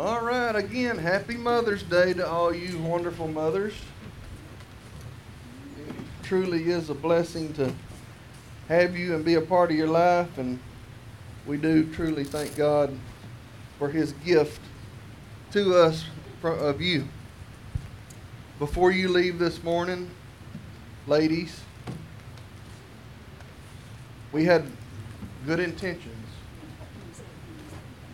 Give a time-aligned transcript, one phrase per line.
[0.00, 3.74] All right, again, happy Mother's Day to all you wonderful mothers.
[5.76, 7.70] It truly is a blessing to
[8.68, 10.58] have you and be a part of your life, and
[11.46, 12.98] we do truly thank God
[13.78, 14.62] for His gift
[15.52, 16.06] to us
[16.42, 17.06] of you.
[18.58, 20.10] Before you leave this morning,
[21.06, 21.60] ladies,
[24.32, 24.64] we had
[25.44, 26.19] good intentions,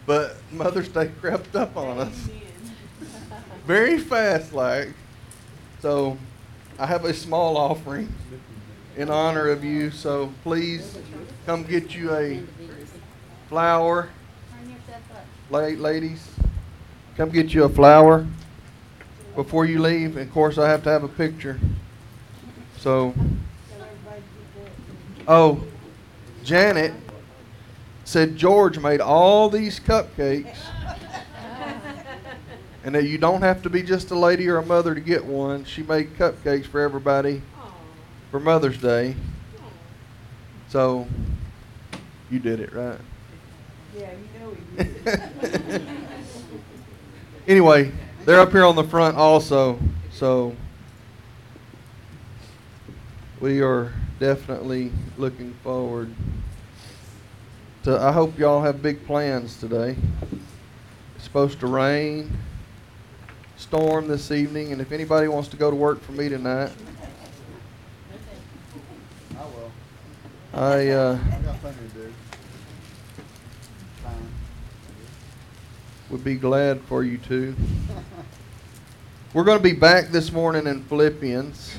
[0.06, 2.28] but Mother's Day crept up on us
[3.66, 4.88] very fast, like.
[5.80, 6.16] So,
[6.78, 8.12] I have a small offering
[8.96, 9.90] in honor of you.
[9.90, 10.96] So please
[11.44, 12.42] come get you a
[13.48, 14.08] flower,
[15.50, 16.28] La- ladies.
[17.16, 18.26] Come get you a flower
[19.34, 20.16] before you leave.
[20.16, 21.58] Of course, I have to have a picture.
[22.78, 23.14] So,
[25.26, 25.62] oh,
[26.44, 26.92] Janet
[28.06, 30.56] said George made all these cupcakes
[32.84, 35.24] and that you don't have to be just a lady or a mother to get
[35.24, 35.64] one.
[35.64, 37.42] She made cupcakes for everybody
[38.30, 39.16] for Mother's Day.
[40.68, 41.08] So
[42.30, 42.98] you did it, right?
[43.96, 45.82] Yeah, you know he did.
[47.48, 47.92] Anyway,
[48.24, 49.78] they're up here on the front also.
[50.10, 50.56] So
[53.40, 56.12] we are definitely looking forward
[57.86, 59.94] to I hope y'all have big plans today.
[61.14, 62.36] It's supposed to rain,
[63.58, 66.72] storm this evening, and if anybody wants to go to work for me tonight,
[69.38, 69.70] I will.
[70.52, 72.12] I uh, I got plenty to do.
[76.10, 77.54] Would be glad for you to.
[79.32, 81.76] We're going to be back this morning in Philippians.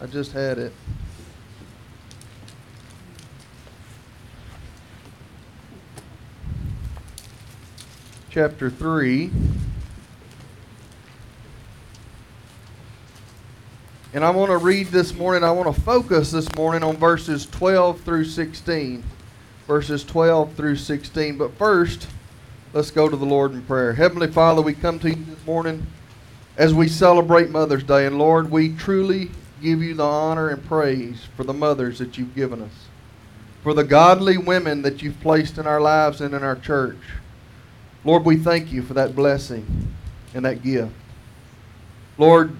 [0.00, 0.72] I just had it.
[8.32, 9.30] Chapter 3.
[14.14, 17.46] And I want to read this morning, I want to focus this morning on verses
[17.46, 19.04] 12 through 16
[19.66, 21.38] verses 12 through 16.
[21.38, 22.06] But first,
[22.72, 23.92] let's go to the Lord in prayer.
[23.92, 25.86] Heavenly Father, we come to you this morning
[26.56, 28.06] as we celebrate Mother's Day.
[28.06, 29.30] And Lord, we truly
[29.62, 32.86] give you the honor and praise for the mothers that you've given us,
[33.62, 36.98] for the godly women that you've placed in our lives and in our church.
[38.04, 39.94] Lord, we thank you for that blessing
[40.34, 40.92] and that gift.
[42.18, 42.56] Lord,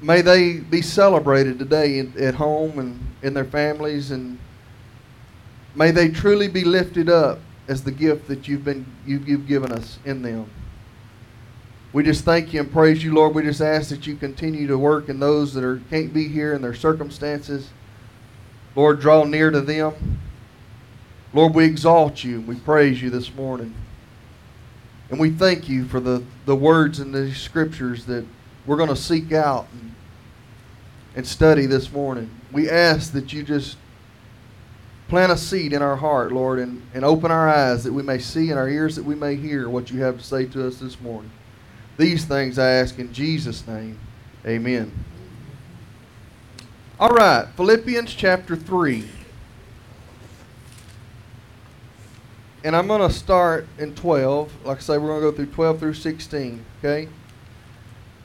[0.00, 4.38] may they be celebrated today at home and in their families and
[5.78, 9.70] May they truly be lifted up as the gift that you've been you've, you've given
[9.70, 10.50] us in them.
[11.92, 13.34] We just thank you and praise you, Lord.
[13.34, 16.52] We just ask that you continue to work in those that are can't be here
[16.52, 17.70] in their circumstances.
[18.74, 20.18] Lord, draw near to them.
[21.32, 22.36] Lord, we exalt you.
[22.36, 23.72] And we praise you this morning.
[25.10, 28.26] And we thank you for the, the words in the scriptures that
[28.66, 29.94] we're going to seek out and,
[31.16, 32.30] and study this morning.
[32.52, 33.78] We ask that you just
[35.08, 38.18] plant a seed in our heart, Lord, and, and open our eyes that we may
[38.18, 40.78] see and our ears that we may hear what you have to say to us
[40.78, 41.30] this morning.
[41.96, 43.98] These things I ask in Jesus' name.
[44.46, 44.92] Amen.
[47.00, 49.08] All right, Philippians chapter 3.
[52.64, 54.66] And I'm going to start in 12.
[54.66, 56.64] Like I say, we're going to go through 12 through 16.
[56.78, 57.08] Okay?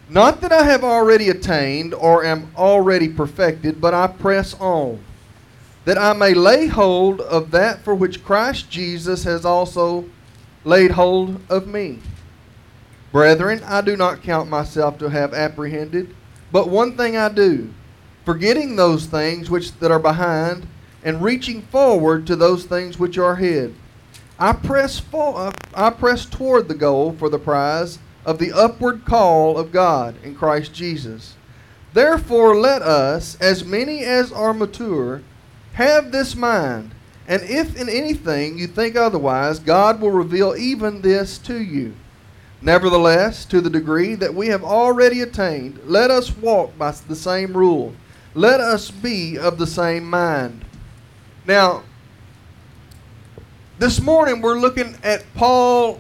[0.10, 5.04] Not that I have already attained or am already perfected, but I press on
[5.86, 10.06] that I may lay hold of that for which Christ Jesus has also
[10.64, 12.00] laid hold of me.
[13.12, 16.16] Brethren, I do not count myself to have apprehended,
[16.52, 17.72] but one thing I do,
[18.26, 20.68] forgetting those things which that are behind,
[21.04, 23.74] and reaching forward to those things which are ahead.
[24.44, 29.58] I press for, I press toward the goal for the prize of the upward call
[29.58, 31.38] of God in Christ Jesus.
[31.94, 35.22] Therefore, let us, as many as are mature,
[35.76, 36.92] have this mind,
[37.26, 41.94] and if in anything you think otherwise, God will reveal even this to you.
[42.62, 47.56] Nevertheless, to the degree that we have already attained, let us walk by the same
[47.56, 47.94] rule.
[48.34, 50.66] Let us be of the same mind.
[51.48, 51.84] Now,
[53.80, 56.00] this morning we're looking at Paul,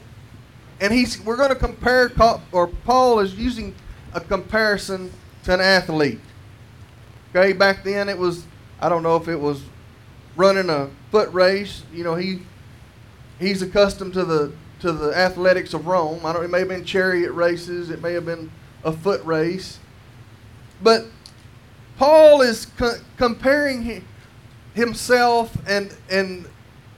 [0.79, 2.11] and he's we're going to compare,
[2.51, 3.73] or Paul is using
[4.13, 5.11] a comparison
[5.43, 6.19] to an athlete.
[7.35, 8.45] Okay, back then it was
[8.79, 9.61] I don't know if it was
[10.35, 11.83] running a foot race.
[11.93, 12.41] You know, he
[13.39, 16.25] he's accustomed to the to the athletics of Rome.
[16.25, 16.43] I don't.
[16.43, 17.89] It may have been chariot races.
[17.89, 18.51] It may have been
[18.83, 19.79] a foot race.
[20.81, 21.05] But
[21.97, 24.01] Paul is co- comparing hi-
[24.73, 26.45] himself and and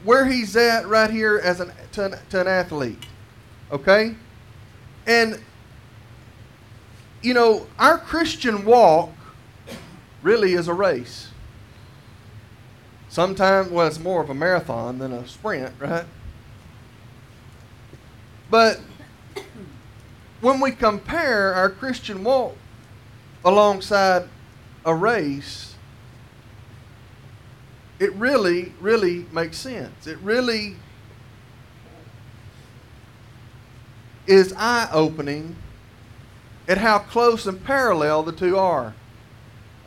[0.05, 3.05] where he's at right here as an to, an to an athlete.
[3.71, 4.15] Okay?
[5.05, 5.41] And
[7.21, 9.09] you know, our Christian walk
[10.21, 11.29] really is a race.
[13.09, 16.05] Sometimes, well, it's more of a marathon than a sprint, right?
[18.49, 18.79] But
[20.41, 22.57] when we compare our Christian walk
[23.43, 24.27] alongside
[24.83, 25.74] a race,
[27.99, 30.07] it really, really makes sense.
[30.07, 30.75] It really
[34.27, 35.55] is eye opening
[36.67, 38.93] at how close and parallel the two are.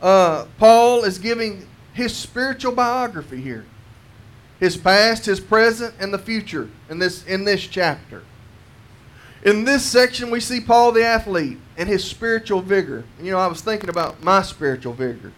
[0.01, 3.65] Uh, Paul is giving his spiritual biography here
[4.59, 8.23] his past, his present, and the future in this, in this chapter.
[9.43, 13.05] In this section, we see Paul the athlete and his spiritual vigor.
[13.21, 15.31] You know, I was thinking about my spiritual vigor.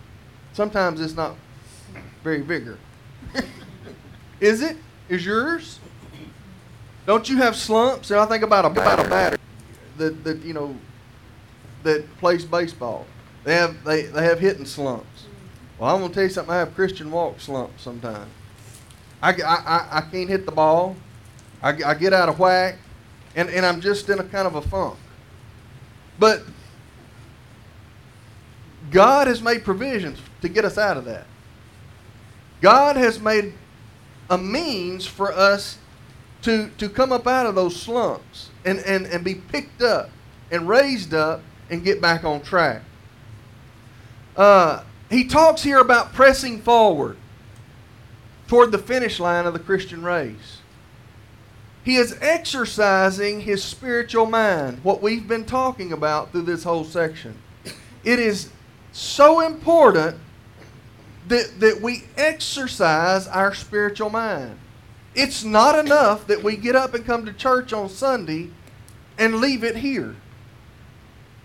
[0.54, 1.36] Sometimes it's not
[2.24, 2.78] very vigor.
[4.40, 4.78] Is it?
[5.10, 5.80] Is yours?
[7.06, 8.12] Don't you have slumps?
[8.12, 9.38] And I think about a about a batter
[9.98, 10.76] that, that you know
[11.84, 13.06] that plays baseball.
[13.44, 15.26] They have they, they have hitting slumps.
[15.78, 16.54] Well, I'm gonna tell you something.
[16.54, 18.32] I have Christian walk slumps sometimes.
[19.22, 20.96] I, I, I, I can't hit the ball.
[21.62, 22.78] I, I get out of whack,
[23.36, 24.98] and, and I'm just in a kind of a funk.
[26.18, 26.44] But
[28.90, 31.26] God has made provisions to get us out of that.
[32.62, 33.54] God has made
[34.30, 35.78] a means for us
[36.44, 40.10] to, to come up out of those slumps and, and, and be picked up
[40.52, 42.84] and raised up and get back on track.
[44.36, 47.18] Uh, he talks here about pressing forward
[48.48, 50.60] toward the finish line of the Christian race.
[51.84, 57.38] He is exercising his spiritual mind, what we've been talking about through this whole section.
[58.04, 58.50] It is
[58.92, 60.18] so important
[61.32, 64.60] that, that we exercise our spiritual mind.
[65.16, 68.50] It's not enough that we get up and come to church on Sunday
[69.18, 70.18] and leave it here.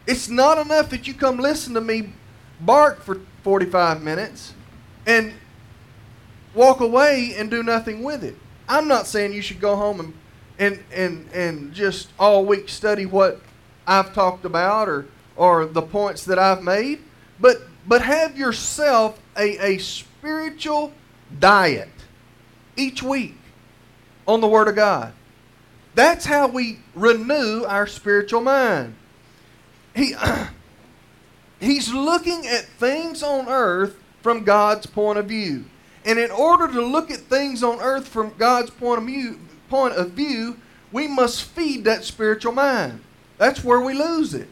[0.06, 2.12] It's not enough that you come listen to me
[2.60, 4.54] bark for 45 minutes
[5.06, 5.32] and
[6.52, 8.36] walk away and do nothing with it.
[8.68, 10.14] I'm not saying you should go home and
[10.58, 13.40] and and and just all week study what
[13.86, 15.06] I've talked about or
[15.36, 17.00] or the points that I've made,
[17.38, 20.92] but but have yourself a, a spiritual
[21.38, 21.88] diet
[22.76, 23.36] each week
[24.26, 25.12] on the Word of God.
[25.94, 28.94] That's how we renew our spiritual mind.
[29.94, 30.14] He,
[31.60, 35.64] he's looking at things on earth from God's point of view.
[36.04, 39.94] And in order to look at things on earth from God's point of view, point
[39.94, 40.58] of view,
[40.92, 43.00] we must feed that spiritual mind.
[43.38, 44.48] That's where we lose it.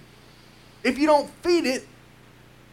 [0.83, 1.87] If you don't feed it,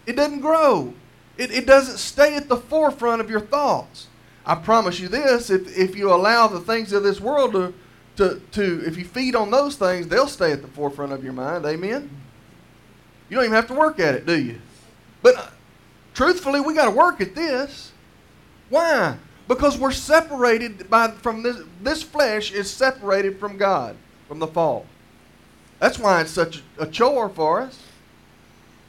[0.06, 0.94] it doesn't grow.
[1.38, 4.08] It, it doesn't stay at the forefront of your thoughts.
[4.46, 7.74] I promise you this if, if you allow the things of this world to,
[8.18, 11.34] to, to, if you feed on those things, they'll stay at the forefront of your
[11.34, 11.66] mind.
[11.66, 12.10] Amen?
[13.30, 14.60] You don't even have to work at it, do you?
[15.22, 15.48] But uh,
[16.14, 17.92] truthfully, we got to work at this.
[18.70, 19.18] Why?
[19.48, 23.96] Because we're separated by from this this flesh is separated from God
[24.28, 24.86] from the fall.
[25.80, 27.80] That's why it's such a chore for us.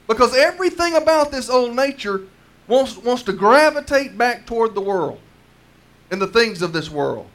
[0.06, 2.26] Because everything about this old nature
[2.72, 5.20] wants, wants to gravitate back toward the world
[6.10, 7.26] and the things of this world.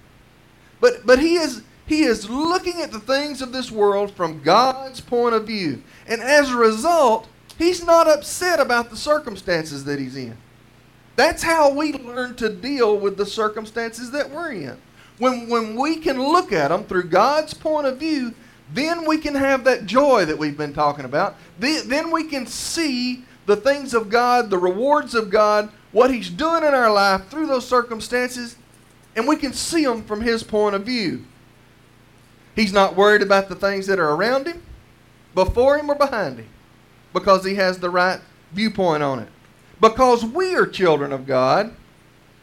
[0.82, 5.00] But, but he, is, he is looking at the things of this world from God's
[5.00, 5.84] point of view.
[6.08, 7.28] And as a result,
[7.58, 10.36] he's not upset about the circumstances that he's in.
[11.16, 14.78] That's how we learn to deal with the circumstances that we're in.
[15.20, 18.34] When, when we can look at them through God's point of view,
[18.74, 21.36] then we can have that joy that we've been talking about.
[21.60, 26.30] Then, then we can see the things of God, the rewards of God, what He's
[26.30, 28.58] doing in our life through those circumstances,
[29.16, 31.26] and we can see them from His point of view.
[32.56, 34.62] He's not worried about the things that are around Him,
[35.34, 36.50] before Him, or behind Him,
[37.14, 38.20] because He has the right
[38.52, 39.30] viewpoint on it.
[39.80, 41.74] Because we are children of God,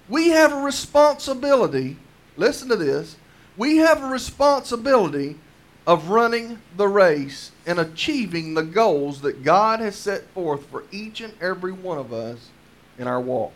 [0.08, 1.98] we have a responsibility.
[2.36, 3.16] Listen to this.
[3.56, 5.36] We have a responsibility
[5.86, 11.20] of running the race and achieving the goals that God has set forth for each
[11.20, 12.50] and every one of us
[12.98, 13.52] in our walk.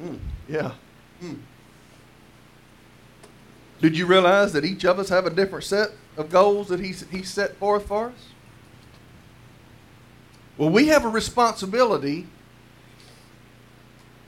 [0.00, 0.72] Mm, yeah.
[1.22, 1.38] Mm.
[3.80, 7.08] Did you realize that each of us have a different set of goals that he's,
[7.10, 8.28] he's set forth for us?
[10.58, 12.26] Well, we have a responsibility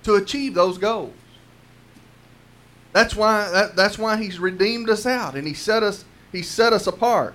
[0.04, 1.12] to achieve those goals.
[2.92, 6.72] That's why that, that's why he's redeemed us out and he set us he set
[6.72, 7.34] us apart.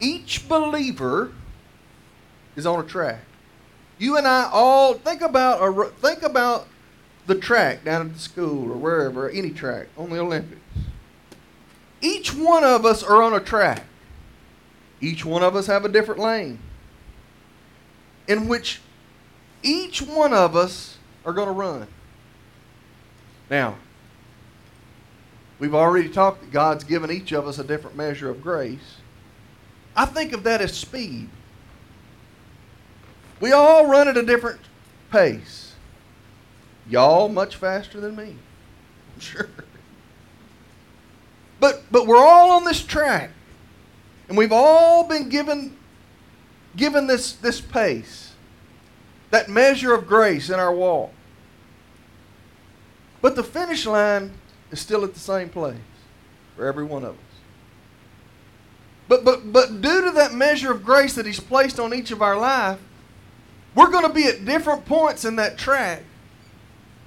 [0.00, 1.32] Each believer
[2.56, 3.20] is on a track.
[3.98, 6.68] You and I all think about a, think about
[7.26, 10.60] the track down at the school or wherever, any track on the Olympics.
[12.00, 13.84] Each one of us are on a track.
[15.00, 16.60] Each one of us have a different lane
[18.28, 18.80] in which
[19.62, 20.97] each one of us
[21.28, 21.86] are going to run.
[23.50, 23.76] Now,
[25.58, 28.96] we've already talked that God's given each of us a different measure of grace.
[29.94, 31.28] I think of that as speed.
[33.40, 34.60] We all run at a different
[35.10, 35.74] pace.
[36.88, 38.36] Y'all much faster than me.
[39.14, 39.50] I'm sure.
[41.60, 43.30] But but we're all on this track.
[44.28, 45.76] And we've all been given
[46.74, 48.32] given this this pace.
[49.30, 51.12] That measure of grace in our walk.
[53.20, 54.32] But the finish line
[54.70, 55.76] is still at the same place
[56.56, 57.20] for every one of us.
[59.08, 62.20] But but but due to that measure of grace that he's placed on each of
[62.20, 62.78] our life,
[63.74, 66.02] we're going to be at different points in that track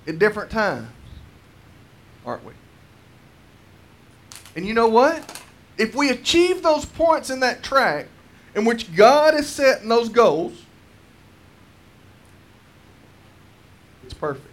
[0.07, 0.87] at different times.
[2.25, 2.53] Aren't we?
[4.55, 5.41] And you know what?
[5.77, 8.07] If we achieve those points in that track
[8.55, 10.53] in which God has set in those goals,
[14.03, 14.50] it's perfect.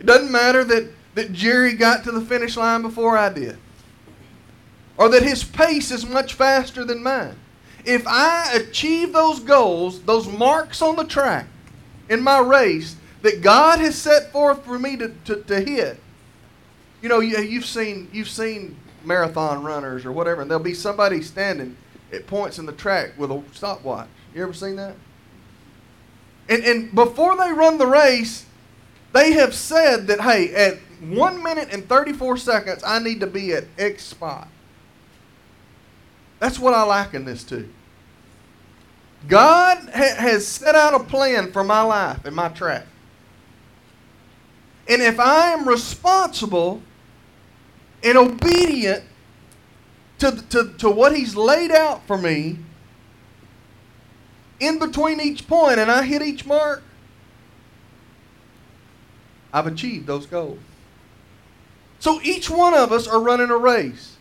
[0.00, 3.58] It doesn't matter that, that Jerry got to the finish line before I did,
[4.96, 7.36] or that his pace is much faster than mine.
[7.84, 11.46] If I achieve those goals, those marks on the track
[12.08, 16.00] in my race that God has set forth for me to, to, to hit,
[17.02, 21.22] you know, you, you've seen you've seen marathon runners or whatever, and there'll be somebody
[21.22, 21.76] standing
[22.12, 24.08] at points in the track with a stopwatch.
[24.34, 24.94] You ever seen that?
[26.48, 28.44] And and before they run the race,
[29.12, 33.26] they have said that hey, at one minute and thirty four seconds, I need to
[33.26, 34.48] be at X spot.
[36.38, 37.68] That's what I liken this to.
[39.28, 42.86] God ha- has set out a plan for my life and my track.
[44.88, 46.82] And if I am responsible
[48.02, 49.04] and obedient
[50.18, 52.58] to, to, to what He's laid out for me,
[54.58, 56.82] in between each point, and I hit each mark,
[59.52, 60.58] I've achieved those goals.
[61.98, 64.16] So each one of us are running a race.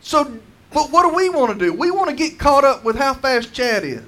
[0.00, 0.38] So,
[0.72, 1.72] but what do we want to do?
[1.72, 4.02] We want to get caught up with how fast Chad is,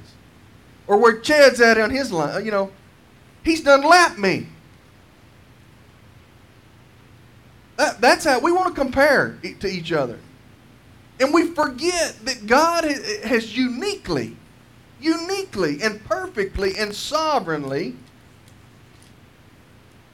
[0.87, 2.45] or where Chad's at on his line.
[2.45, 2.71] You know,
[3.45, 4.49] he's done lapped me.
[7.77, 10.19] That, that's how we want to compare to each other.
[11.21, 14.37] And we forget that God has uniquely,
[15.01, 17.97] uniquely and perfectly and sovereignly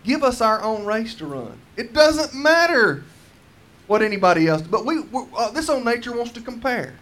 [0.05, 1.59] give us our own race to run.
[1.77, 3.05] It doesn't matter
[3.87, 5.03] what anybody else, but we,
[5.37, 6.95] uh, this old nature wants to compare.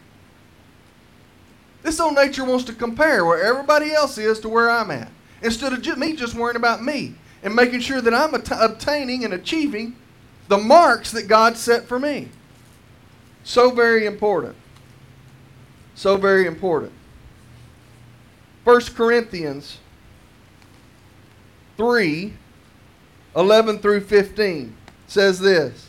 [1.83, 5.11] This old nature wants to compare where everybody else is to where I'm at,
[5.43, 9.33] instead of me just worrying about me and making sure that I'm at- obtaining and
[9.33, 9.97] achieving
[10.49, 12.29] the marks that God set for me.
[13.45, 14.57] So very important.
[15.95, 16.93] So very important.
[18.65, 19.79] 1 Corinthians
[21.77, 22.33] 3
[23.37, 24.75] 11 through 15
[25.07, 25.89] says this.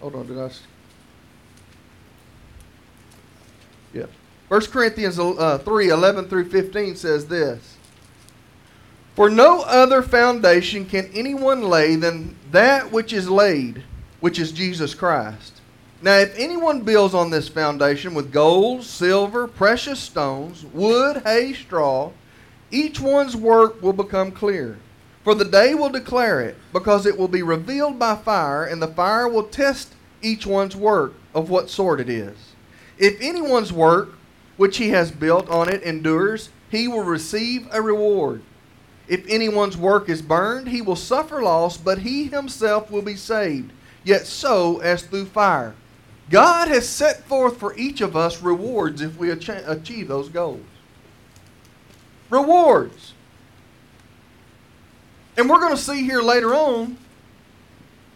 [0.00, 0.50] Hold on, did I?
[3.94, 4.06] Yeah.
[4.48, 7.76] 1 Corinthians uh, 3 11 through 15 says this.
[9.14, 13.82] For no other foundation can anyone lay than that which is laid,
[14.20, 15.60] which is Jesus Christ.
[16.00, 22.10] Now, if anyone builds on this foundation with gold, silver, precious stones, wood, hay, straw,
[22.72, 24.78] each one's work will become clear.
[25.22, 28.88] For the day will declare it, because it will be revealed by fire, and the
[28.88, 32.36] fire will test each one's work of what sort it is.
[32.98, 34.14] If anyone's work
[34.56, 38.42] which he has built on it endures, he will receive a reward.
[39.06, 43.72] If anyone's work is burned, he will suffer loss, but he himself will be saved,
[44.04, 45.74] yet so as through fire.
[46.30, 50.64] God has set forth for each of us rewards if we achieve those goals.
[52.32, 53.12] Rewards.
[55.36, 56.96] And we're going to see here later on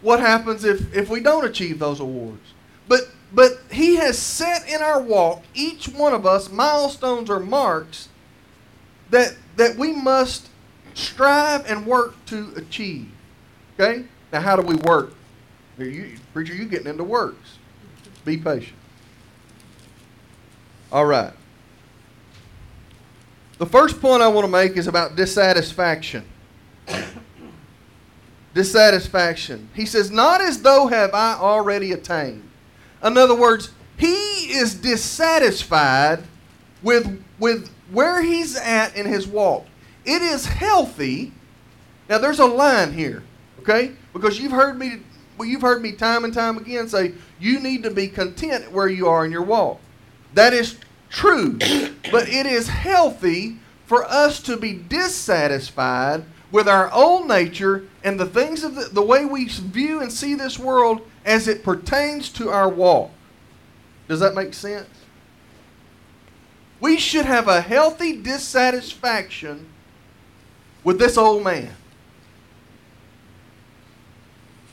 [0.01, 2.53] what happens if, if we don't achieve those awards.
[2.87, 8.09] But but he has set in our walk, each one of us, milestones or marks
[9.11, 10.49] that that we must
[10.95, 13.11] strive and work to achieve.
[13.79, 14.05] Okay?
[14.33, 15.13] Now how do we work?
[15.77, 17.59] You, preacher, you getting into works.
[18.25, 18.77] Be patient.
[20.91, 21.33] All right.
[23.57, 26.23] The first point I want to make is about dissatisfaction.
[28.53, 29.69] dissatisfaction.
[29.73, 32.47] He says, Not as though have I already attained.
[33.03, 34.15] In other words, he
[34.53, 36.23] is dissatisfied
[36.83, 39.65] with, with where he's at in his walk.
[40.05, 41.33] It is healthy.
[42.09, 43.23] Now there's a line here,
[43.59, 43.91] okay?
[44.13, 45.01] Because you've heard me
[45.37, 48.87] well, you've heard me time and time again say you need to be content where
[48.87, 49.79] you are in your walk.
[50.33, 50.77] That is
[51.09, 51.57] true.
[52.11, 58.25] but it is healthy for us to be dissatisfied with our old nature and the
[58.25, 62.49] things of the, the way we view and see this world as it pertains to
[62.49, 63.11] our walk.
[64.07, 64.89] Does that make sense?
[66.79, 69.67] We should have a healthy dissatisfaction
[70.83, 71.75] with this old man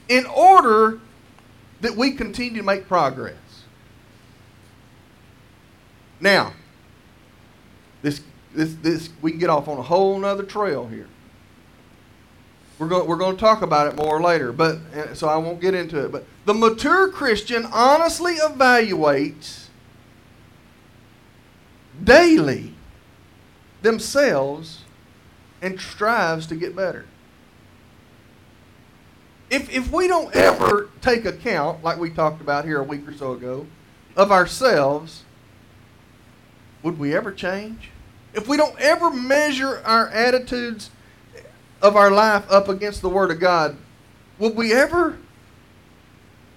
[0.09, 1.00] in order
[1.81, 3.37] that we continue to make progress.
[6.25, 6.54] Now,
[8.00, 8.23] this,
[8.54, 11.07] this, this, we can get off on a whole nother trail here.
[12.78, 14.78] We're going, we're going to talk about it more later, but
[15.12, 16.11] so I won't get into it.
[16.11, 19.66] But the mature Christian honestly evaluates
[22.02, 22.75] daily
[23.83, 24.81] themselves
[25.61, 27.04] and strives to get better.
[29.50, 33.12] If, if we don't ever take account, like we talked about here a week or
[33.12, 33.66] so ago,
[34.16, 35.24] of ourselves,
[36.85, 37.91] would we ever change?
[38.35, 40.91] If we don't ever measure our attitudes
[41.83, 43.76] of our life up against the Word of God,
[44.38, 45.19] would we ever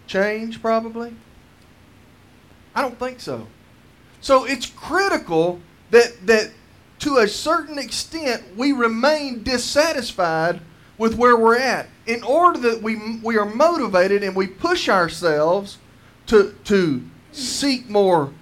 [0.06, 1.16] change, probably?
[2.76, 3.48] I don't think so.
[4.22, 5.60] So it's critical
[5.92, 6.52] that, that
[7.00, 10.60] to a certain extent we remain dissatisfied
[10.98, 15.78] with where we're at in order that we, we are motivated and we push ourselves
[16.26, 18.34] to, to seek more,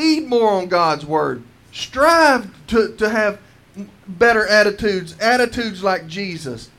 [0.00, 1.42] feed more on God's Word,
[1.72, 3.38] strive to, to have
[4.08, 6.70] better attitudes, attitudes like Jesus,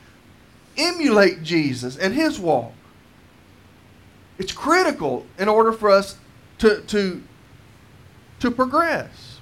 [0.76, 2.72] emulate Jesus and His walk.
[4.38, 6.18] It's critical in order for us
[6.58, 7.22] to, to,
[8.40, 9.38] to progress.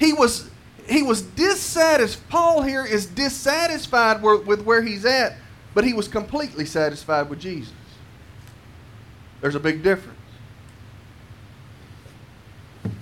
[0.00, 0.50] He was
[0.88, 2.30] he was dissatisfied.
[2.30, 5.36] Paul here is dissatisfied with where he's at,
[5.74, 7.74] but he was completely satisfied with Jesus.
[9.42, 10.17] There's a big difference.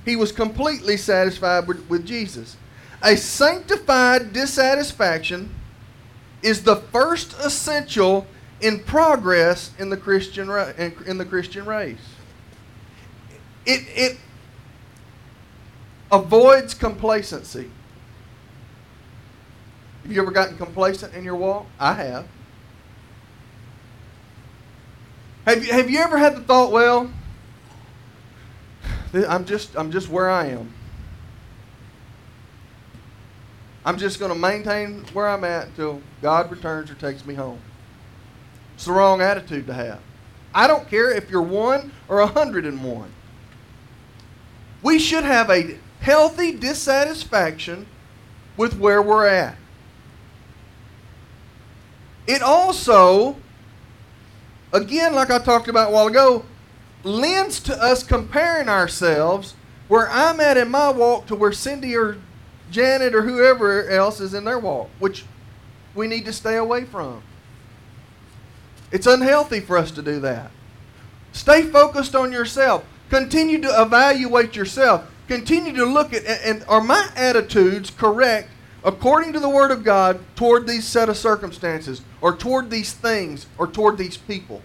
[0.05, 2.57] He was completely satisfied with, with Jesus.
[3.03, 5.55] A sanctified dissatisfaction
[6.42, 8.27] is the first essential
[8.61, 10.49] in progress in the Christian
[11.07, 11.99] in the Christian race.
[13.66, 14.18] It, it
[16.11, 17.70] avoids complacency.
[20.03, 21.66] Have you ever gotten complacent in your walk?
[21.81, 22.29] I have.
[25.46, 27.11] Have you, have you ever had the thought, well,
[29.24, 30.72] I'm just, I'm just where I am.
[33.85, 37.61] I'm just going to maintain where I'm at until God returns or takes me home.
[38.74, 40.00] It's the wrong attitude to have.
[40.52, 43.12] I don't care if you're one or a hundred and one.
[44.83, 47.87] We should have a healthy dissatisfaction
[48.57, 49.57] with where we're at.
[52.26, 53.37] It also,
[54.72, 56.44] again, like I talked about a while ago,
[57.07, 59.55] lends to us comparing ourselves
[59.88, 62.19] where I'm at in my walk to where Cindy or
[62.71, 65.25] Janet or whoever else is in their walk, which
[65.95, 67.23] we need to stay away from.
[68.90, 70.51] It's unhealthy for us to do that.
[71.33, 72.85] Stay focused on yourself.
[73.09, 75.09] Continue to evaluate yourself.
[75.29, 78.49] Continue to look at and are my attitudes correct
[78.85, 83.47] according to the Word of God toward these set of circumstances or toward these things
[83.59, 84.62] or toward these people.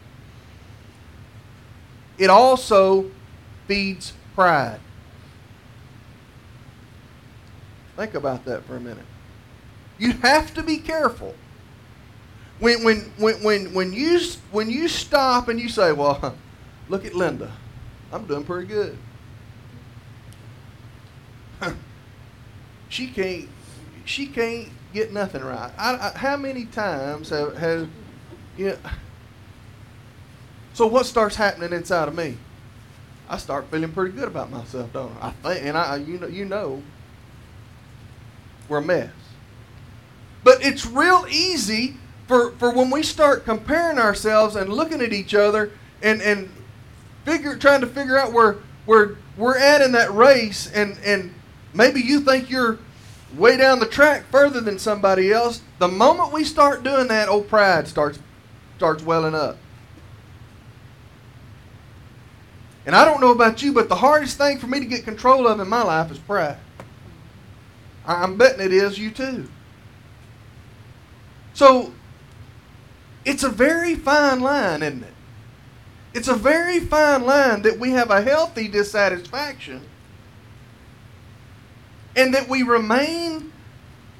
[2.22, 3.10] It also
[3.68, 4.80] feeds pride.
[7.98, 9.06] Think about that for a minute.
[9.98, 11.34] You have to be careful.
[12.60, 14.20] When, when, when, when, when, you,
[14.52, 16.36] when you stop and you say, well,
[16.90, 17.52] look at Linda.
[18.14, 19.00] I'm doing pretty good.
[22.90, 23.50] she can't
[24.06, 25.72] she can't get nothing right.
[25.76, 27.90] I, I, how many times have, have
[28.58, 28.78] you know,
[30.74, 32.38] so what starts happening inside of me?
[33.30, 35.28] I start feeling pretty good about myself, don't I?
[35.28, 36.84] I think, and I, you know, you know,
[38.68, 39.12] we're a mess.
[40.44, 41.96] But it's real easy
[42.28, 46.50] for, for when we start comparing ourselves and looking at each other and, and
[47.26, 51.34] figure trying to figure out where where we're at in that race and, and
[51.74, 52.80] maybe you think you're
[53.36, 57.48] way down the track further than somebody else, the moment we start doing that, old
[57.48, 58.20] pride starts
[58.78, 59.58] starts welling up.
[62.86, 65.48] And I don't know about you, but the hardest thing for me to get control
[65.48, 66.58] of in my life is pride.
[68.06, 69.48] I'm betting it is you too.
[71.54, 71.94] So
[73.24, 75.14] it's a very fine line, isn't it?
[76.14, 79.82] It's a very fine line that we have a healthy dissatisfaction
[82.16, 83.52] and that we remain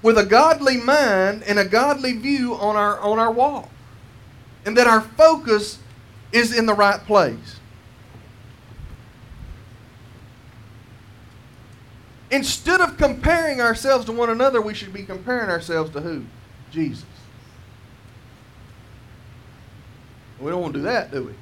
[0.02, 3.70] with a godly mind and a godly view on our on our walk.
[4.66, 5.80] And that our focus
[6.32, 7.61] is in the right place.
[12.32, 16.24] Instead of comparing ourselves to one another, we should be comparing ourselves to who?
[16.72, 17.06] Jesus.
[20.40, 21.34] We don't want to do that, do we?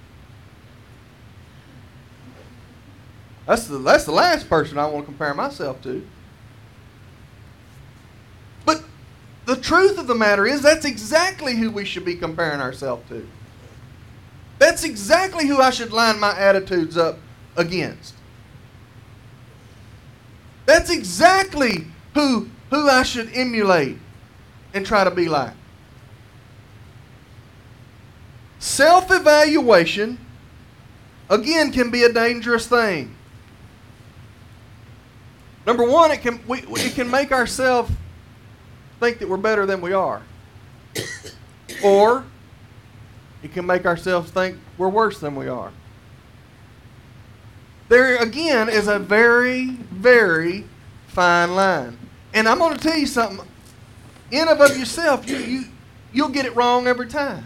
[3.45, 6.05] That's the, that's the last person I want to compare myself to.
[8.65, 8.83] But
[9.45, 13.27] the truth of the matter is, that's exactly who we should be comparing ourselves to.
[14.57, 17.17] That's exactly who I should line my attitudes up
[17.55, 18.15] against.
[20.79, 23.97] That's exactly who, who I should emulate
[24.73, 25.51] and try to be like.
[28.59, 30.17] Self evaluation,
[31.29, 33.13] again, can be a dangerous thing.
[35.67, 37.91] Number one, it can, we, it can make ourselves
[39.01, 40.21] think that we're better than we are.
[41.83, 42.23] Or
[43.43, 45.71] it can make ourselves think we're worse than we are.
[47.89, 50.65] There again is a very, very
[51.07, 51.97] fine line.
[52.33, 53.45] And I'm going to tell you something.
[54.31, 55.63] In and of yourself, you, you,
[56.13, 57.45] you'll get it wrong every time.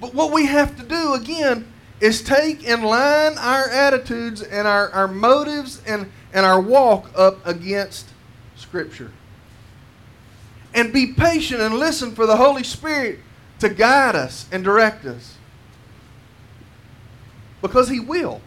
[0.00, 4.90] But what we have to do again is take and line our attitudes and our,
[4.90, 8.08] our motives and, and our walk up against
[8.54, 9.10] Scripture.
[10.72, 13.18] And be patient and listen for the Holy Spirit
[13.58, 15.36] to guide us and direct us.
[17.60, 18.40] Because He will.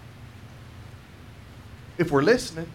[1.98, 2.72] If we're listening.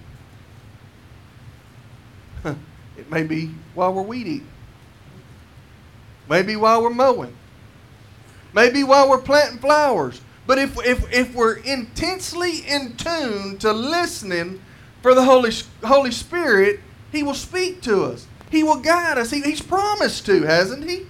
[2.45, 4.49] It may be while we're weed eating.
[6.29, 7.35] Maybe while we're mowing.
[8.53, 10.21] Maybe while we're planting flowers.
[10.47, 14.61] But if, if, if we're intensely in tune to listening
[15.01, 16.81] for the Holy, Holy Spirit,
[17.11, 18.27] He will speak to us.
[18.51, 19.31] He will guide us.
[19.31, 21.07] He, he's promised to, hasn't He?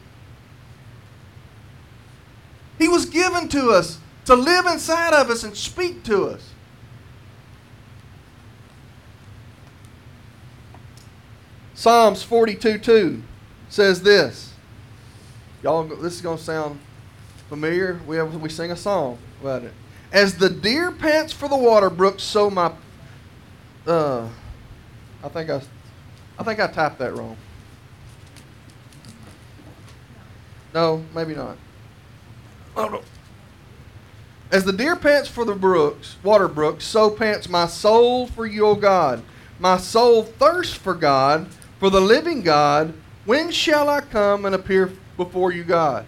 [2.78, 6.51] He was given to us to live inside of us and speak to us.
[11.82, 13.22] Psalms 42 2
[13.68, 14.52] says this.
[15.64, 16.78] Y'all, this is going to sound
[17.48, 17.98] familiar.
[18.06, 19.72] We, have, we sing a song about it.
[20.12, 22.70] As the deer pants for the water brook, so my.
[23.84, 24.28] Uh,
[25.24, 25.60] I think I,
[26.38, 27.36] I think I typed that wrong.
[30.72, 31.56] No, maybe not.
[32.76, 33.02] No.
[34.52, 38.66] As the deer pants for the brooks, water brooks, so pants my soul for you,
[38.66, 39.24] O God.
[39.58, 41.48] My soul thirsts for God,
[41.82, 42.94] for the living God.
[43.24, 46.04] When shall I come and appear before you, God?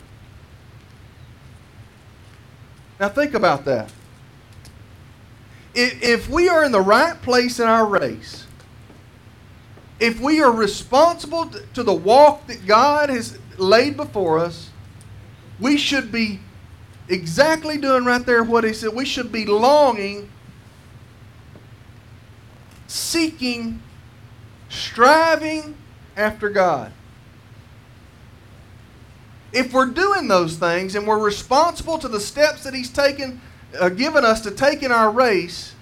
[3.00, 3.92] Now think about that.
[5.74, 8.46] If we are in the right place in our race,
[9.98, 14.70] if we are responsible to the walk that God has laid before us,
[15.58, 16.38] we should be
[17.08, 18.94] exactly doing right there what he said.
[18.94, 20.30] We should be longing,
[22.86, 23.82] seeking,
[24.74, 25.76] striving
[26.16, 26.92] after God.
[29.52, 33.40] If we're doing those things and we're responsible to the steps that he's taken,
[33.78, 35.74] uh, given us to take in our race,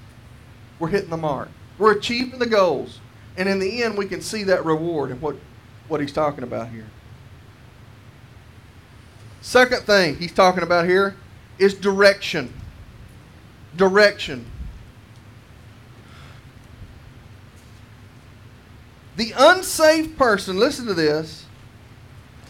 [0.78, 1.48] we're hitting the mark.
[1.78, 3.00] We're achieving the goals.
[3.36, 5.36] And in the end, we can see that reward and what,
[5.88, 6.86] what he's talking about here.
[9.40, 11.16] Second thing he's talking about here
[11.58, 12.52] is direction.
[13.76, 14.46] Direction.
[19.16, 21.44] The unsaved person, listen to this.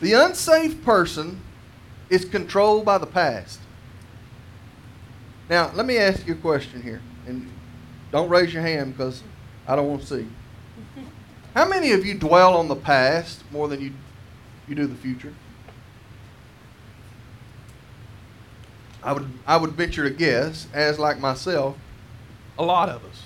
[0.01, 1.41] The unsaved person
[2.09, 3.61] is controlled by the past.
[5.49, 7.01] Now, let me ask you a question here.
[7.27, 7.51] And
[8.11, 9.23] don't raise your hand because
[9.67, 10.27] I don't want to see.
[11.55, 13.93] How many of you dwell on the past more than you,
[14.69, 15.35] you do the future?
[19.03, 21.77] I would, I would venture to guess, as like myself,
[22.59, 23.23] a lot of us.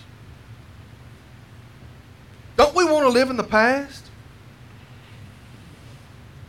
[2.57, 4.05] Don't we to live in the past?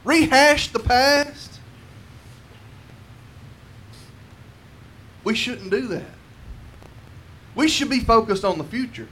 [0.03, 1.59] Rehash the past?
[5.23, 6.09] We shouldn't do that.
[7.55, 9.07] We should be focused on the future,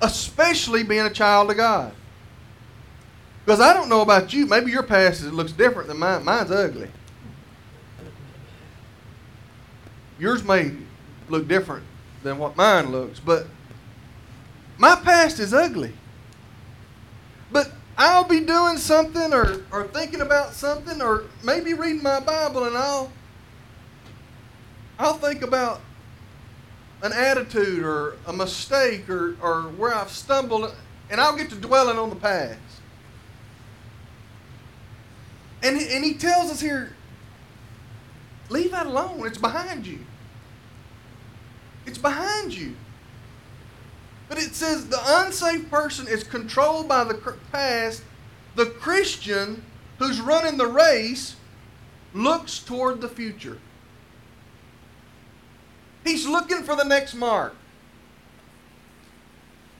[0.00, 1.92] especially being a child of God.
[3.44, 6.24] Because I don't know about you, maybe your past looks different than mine.
[6.24, 6.90] Mine's ugly.
[10.18, 10.72] Yours may
[11.28, 11.84] look different
[12.22, 13.46] than what mine looks, but
[14.82, 15.92] my past is ugly.
[17.52, 22.64] But I'll be doing something or, or thinking about something or maybe reading my Bible
[22.64, 23.12] and I'll
[24.98, 25.80] I'll think about
[27.00, 30.74] an attitude or a mistake or, or where I've stumbled,
[31.10, 32.58] and I'll get to dwelling on the past.
[35.62, 36.94] And, and he tells us here,
[38.48, 39.26] leave that alone.
[39.26, 40.00] It's behind you.
[41.86, 42.76] It's behind you.
[44.32, 48.02] But it says the unsafe person is controlled by the past.
[48.54, 49.62] The Christian
[49.98, 51.36] who's running the race
[52.14, 53.58] looks toward the future.
[56.02, 57.54] He's looking for the next mark.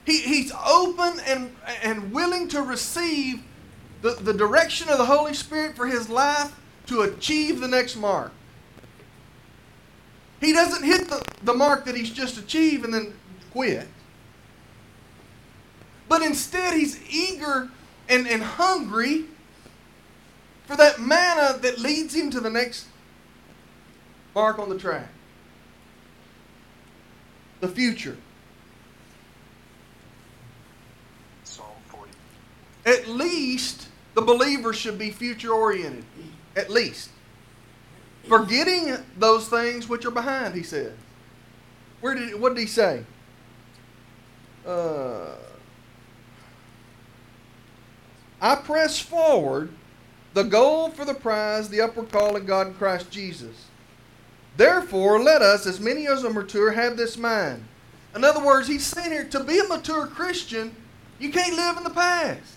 [0.05, 3.41] He, he's open and, and willing to receive
[4.03, 6.55] the, the direction of the Holy Spirit for his life
[6.89, 8.33] to achieve the next mark.
[10.43, 13.15] He doesn't hit the, the mark that he's just achieved and then
[13.51, 13.89] quit.
[16.13, 17.71] But instead, he's eager
[18.07, 19.25] and, and hungry
[20.67, 22.85] for that manna that leads him to the next
[24.35, 25.09] mark on the track.
[27.61, 28.19] The future.
[31.45, 32.11] Psalm 40.
[32.85, 36.05] At least the believer should be future oriented.
[36.55, 37.09] At least.
[38.29, 40.95] Forgetting those things which are behind, he said.
[42.03, 43.03] Where did what did he say?
[44.67, 45.37] Uh,
[48.43, 49.71] I press forward
[50.35, 53.67] the goal for the prize, the upward call of God in Christ Jesus.
[54.57, 57.65] Therefore, let us, as many as are mature, have this mind.
[58.17, 60.75] In other words, he's saying here, to be a mature Christian,
[61.21, 62.57] you can't live in the past.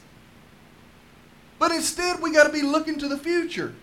[1.60, 3.74] But instead, we got to be looking to the future.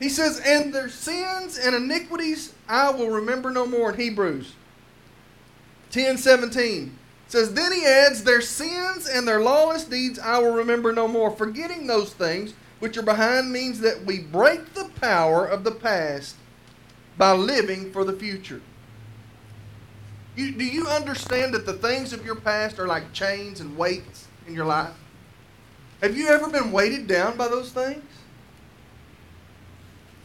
[0.00, 4.52] He says, And their sins and iniquities I will remember no more in Hebrews
[5.90, 6.98] 10 17.
[7.28, 11.30] Says, Then he adds, Their sins and their lawless deeds I will remember no more.
[11.30, 16.36] Forgetting those things which are behind means that we break the power of the past
[17.16, 18.62] by living for the future.
[20.36, 24.28] You, do you understand that the things of your past are like chains and weights
[24.46, 24.94] in your life?
[26.00, 28.04] Have you ever been weighted down by those things?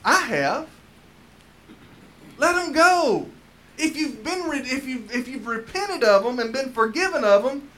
[0.06, 0.70] I have.
[2.38, 3.28] Let them go.
[3.77, 7.43] If you've been re- if you if you've repented of them and been forgiven of
[7.43, 7.69] them,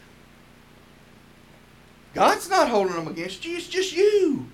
[2.14, 3.58] God's not holding them against you.
[3.58, 4.48] It's just you.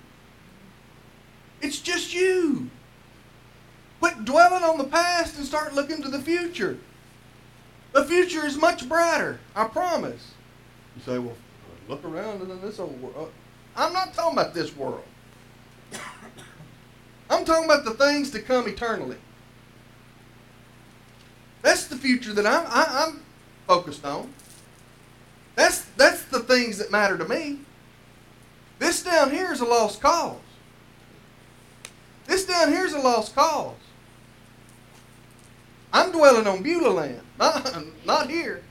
[1.60, 2.70] It's just you.
[4.00, 6.78] Quit dwelling on the past and start looking to the future.
[7.92, 9.38] The future is much brighter.
[9.54, 10.32] I promise.
[10.96, 11.36] You say, well,
[11.88, 13.30] look around in this old world.
[13.76, 15.04] I'm not talking about this world.
[17.30, 19.16] I'm talking about the things to come eternally.
[21.62, 23.22] That's the future that I'm, I, I'm
[23.66, 24.32] focused on.
[25.54, 27.60] That's, that's the things that matter to me.
[28.78, 30.38] This down here is a lost cause.
[32.26, 33.76] This down here is a lost cause.
[35.92, 38.62] I'm dwelling on Beulah land, not, not here.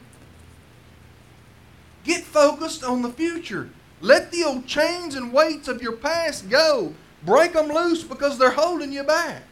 [2.03, 3.69] Get focused on the future.
[4.01, 6.95] Let the old chains and weights of your past go.
[7.23, 9.43] Break them loose because they're holding you back.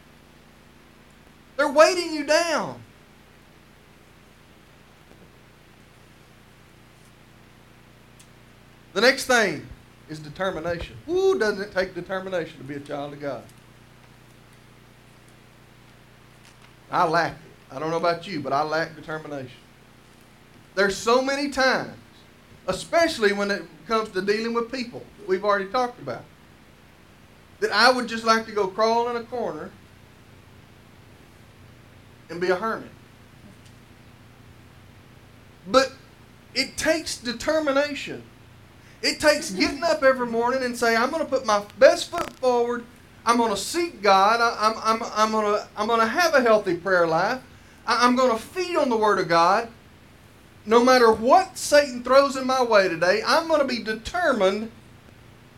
[1.55, 2.81] They're weighting you down.
[8.99, 9.65] The next thing
[10.09, 10.97] is determination.
[11.07, 13.45] Ooh, doesn't it take determination to be a child of God?
[16.91, 17.73] I lack it.
[17.73, 19.55] I don't know about you, but I lack determination.
[20.75, 21.95] There's so many times,
[22.67, 26.25] especially when it comes to dealing with people that we've already talked about,
[27.61, 29.71] that I would just like to go crawl in a corner
[32.29, 32.91] and be a hermit.
[35.69, 35.93] But
[36.53, 38.23] it takes determination.
[39.01, 42.31] It takes getting up every morning and say, I'm going to put my best foot
[42.33, 42.83] forward.
[43.25, 44.41] I'm going to seek God.
[44.41, 47.41] I, I'm, I'm, I'm going to I'm going to have a healthy prayer life.
[47.85, 49.69] I, I'm going to feed on the Word of God.
[50.65, 54.71] No matter what Satan throws in my way today, I'm going to be determined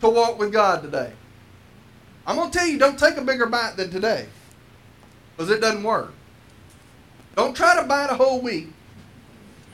[0.01, 1.13] to walk with God today.
[2.25, 4.27] I'm going to tell you, don't take a bigger bite than today
[5.35, 6.13] because it doesn't work.
[7.35, 8.67] Don't try to bite a whole week.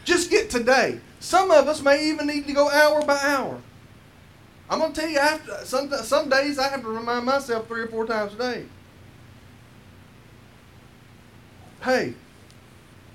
[0.06, 1.00] Just get today.
[1.20, 3.62] Some of us may even need to go hour by hour.
[4.70, 7.68] I'm going to tell you, I to, some, some days I have to remind myself
[7.68, 8.66] three or four times a day.
[11.82, 12.14] Hey,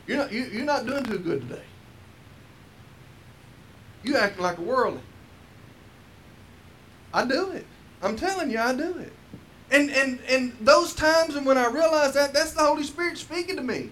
[0.07, 1.62] you're not, you, you're not doing too good today.
[4.03, 5.03] You acting like a worldly.
[7.15, 7.67] I do it.
[8.03, 9.12] I'm telling you, I do it.
[9.71, 13.57] And and and those times and when I realize that, that's the Holy Spirit speaking
[13.57, 13.91] to me.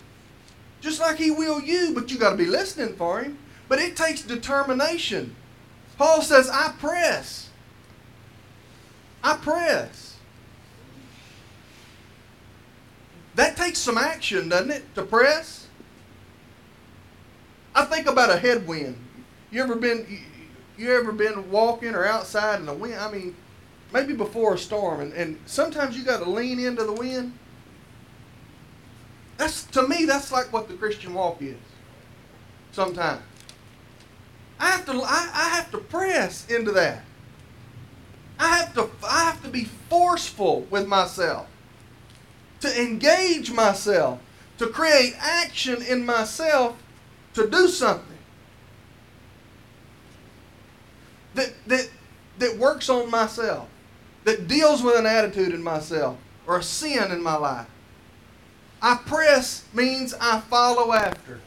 [0.81, 3.38] Just like He will you, but you got to be listening for Him.
[3.70, 5.37] But it takes determination.
[5.96, 7.50] Paul says, I press.
[9.22, 10.16] I press.
[13.37, 14.94] That takes some action, doesn't it?
[14.96, 15.68] To press?
[17.72, 18.96] I think about a headwind.
[19.52, 20.04] You ever been
[20.76, 22.96] you, ever been walking or outside in the wind?
[22.96, 23.37] I mean,
[23.92, 27.38] maybe before a storm, and, and sometimes you got to lean into the wind.
[29.37, 31.56] That's to me, that's like what the Christian walk is.
[32.72, 33.22] Sometimes
[34.61, 37.03] I have to I, I have to press into that.
[38.38, 41.49] I have to I have to be forceful with myself
[42.61, 44.20] to engage myself,
[44.59, 46.77] to create action in myself
[47.35, 48.07] to do something
[51.35, 51.88] that, that,
[52.38, 53.68] that works on myself,
[54.25, 57.66] that deals with an attitude in myself or a sin in my life.
[58.83, 61.40] I press means I follow after.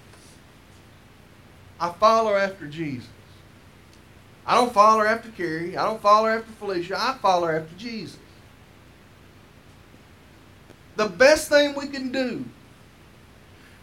[1.79, 3.09] I follow after Jesus.
[4.45, 5.77] I don't follow after Carrie.
[5.77, 6.95] I don't follow after Felicia.
[6.97, 8.17] I follow after Jesus.
[10.95, 12.45] The best thing we can do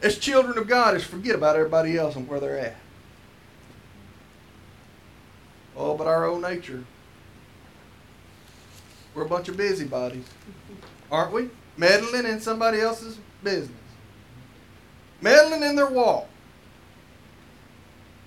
[0.02, 2.76] as children of God is forget about everybody else and where they're at.
[5.76, 6.84] Oh, but our own nature.
[9.14, 10.26] We're a bunch of busybodies,
[11.10, 11.50] aren't we?
[11.76, 13.76] Meddling in somebody else's business.
[15.20, 16.28] Meddling in their walk.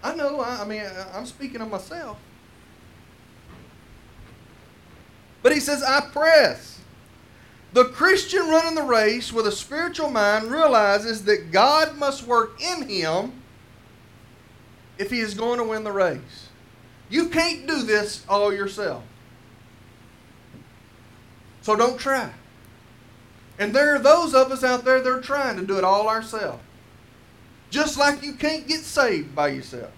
[0.04, 2.18] I know, I, I mean, I, I'm speaking of myself.
[5.42, 6.80] But he says, I press.
[7.74, 12.88] The Christian running the race with a spiritual mind realizes that God must work in
[12.88, 13.34] him
[14.98, 16.50] if he is going to win the race.
[17.10, 19.04] You can't do this all yourself.
[21.62, 22.32] So don't try.
[23.58, 26.10] And there are those of us out there that are trying to do it all
[26.10, 26.62] ourselves.
[27.74, 29.90] Just like you can't get saved by yourself.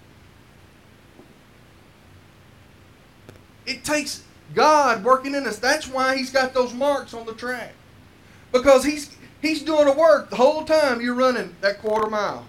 [3.66, 5.58] It takes God working in us.
[5.58, 7.74] That's why He's got those marks on the track.
[8.50, 12.46] Because He's He's doing a work the whole time you're running that quarter mile.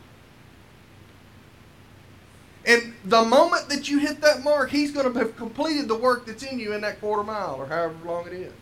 [2.65, 6.25] And the moment that you hit that mark, He's going to have completed the work
[6.25, 8.53] that's in you in that quarter mile or however long it is.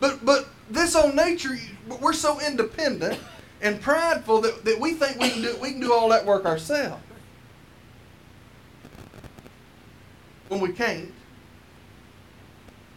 [0.00, 1.58] But but this old nature,
[1.98, 3.18] we're so independent
[3.62, 6.44] and prideful that, that we think we can do we can do all that work
[6.44, 7.02] ourselves.
[10.48, 11.12] When we can't.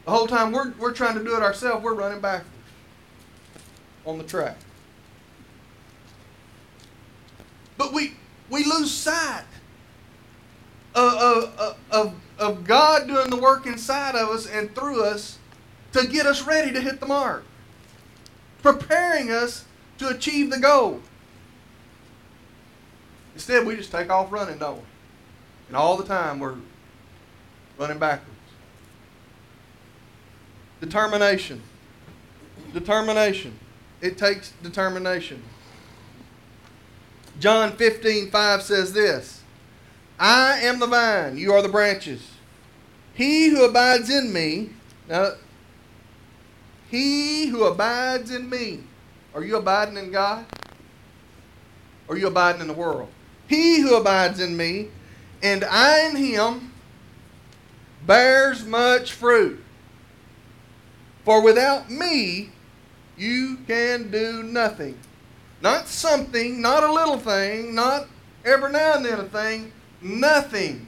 [0.04, 2.50] The whole time we're, we're trying to do it ourselves, we're running backwards
[4.06, 4.58] on the track.
[7.78, 8.16] But we
[8.50, 9.46] we lose sight
[10.96, 15.38] of, of, of, of God doing the work inside of us and through us
[15.92, 17.44] to get us ready to hit the mark,
[18.62, 19.65] preparing us
[19.98, 21.02] to achieve the goal.
[23.34, 24.84] Instead, we just take off running, don't we?
[25.68, 26.56] And all the time we're
[27.78, 28.32] running backwards.
[30.80, 31.62] Determination.
[32.74, 33.58] Determination.
[34.02, 35.42] It takes determination.
[37.40, 39.42] John 15, 5 says this
[40.20, 42.32] I am the vine, you are the branches.
[43.14, 44.72] He who abides in me,
[45.08, 45.32] now,
[46.90, 48.84] he who abides in me.
[49.36, 50.46] Are you abiding in God?
[52.08, 53.10] Or are you abiding in the world?
[53.48, 54.88] He who abides in me,
[55.44, 56.72] and I in him,
[58.08, 59.62] bears much fruit.
[61.26, 62.52] For without me,
[63.18, 64.98] you can do nothing.
[65.62, 68.08] Not something, not a little thing, not
[68.46, 69.72] every now and then a thing,
[70.02, 70.88] nothing.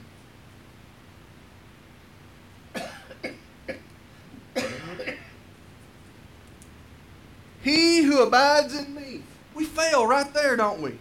[7.68, 9.22] He who abides in me.
[9.54, 10.98] We fail right there, don't we?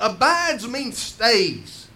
[0.00, 1.86] Abides means stays.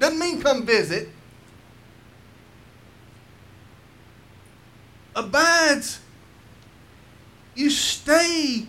[0.00, 1.08] Doesn't mean come visit.
[5.14, 6.00] Abides
[7.54, 8.66] you stay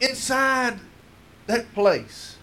[0.00, 0.78] inside
[1.46, 2.33] that place.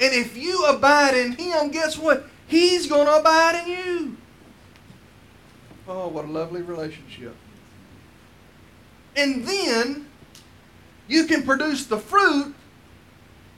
[0.00, 2.26] And if you abide in Him, guess what?
[2.46, 4.16] He's going to abide in you.
[5.86, 7.34] Oh, what a lovely relationship.
[9.16, 10.06] And then
[11.08, 12.54] you can produce the fruit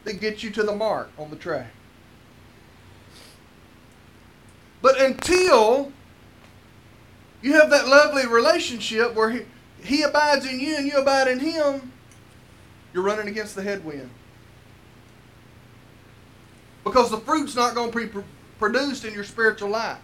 [0.04, 1.70] that gets you to the mark on the track.
[4.80, 5.92] But until
[7.42, 9.40] you have that lovely relationship where he,
[9.82, 11.92] he abides in you and you abide in him,
[12.94, 14.10] you're running against the headwind.
[16.84, 18.20] Because the fruit's not going to be pr-
[18.58, 19.98] produced in your spiritual life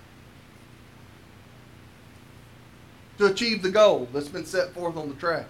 [3.18, 5.46] to achieve the goal that's been set forth on the track.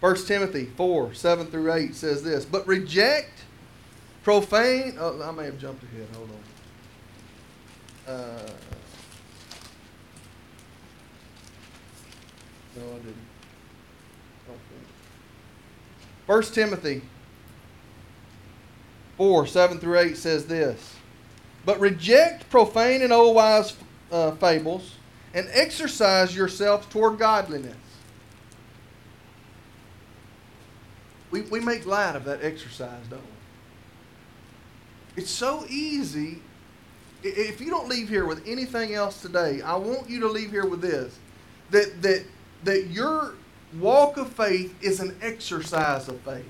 [0.00, 3.44] First Timothy 4, 7 through 8 says this, But reject
[4.22, 4.96] Profane.
[4.98, 6.06] Oh, I may have jumped ahead.
[6.14, 6.30] Hold
[8.06, 8.14] on.
[8.14, 8.50] Uh,
[12.76, 13.16] no, I didn't.
[14.46, 14.86] Don't think.
[16.26, 17.02] First Timothy
[19.16, 20.94] 4 7 through 8 says this
[21.64, 23.76] But reject profane and old wise
[24.10, 24.94] uh, fables,
[25.32, 27.76] and exercise yourselves toward godliness.
[31.30, 33.26] We, we make light of that exercise, don't we?
[35.22, 36.40] It's so easy.
[37.24, 40.66] If you don't leave here with anything else today, I want you to leave here
[40.66, 41.18] with this
[41.70, 42.24] that, that,
[42.64, 43.34] that your
[43.78, 46.44] walk of faith is an exercise of faith.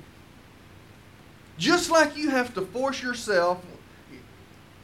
[1.57, 3.65] Just like you have to force yourself,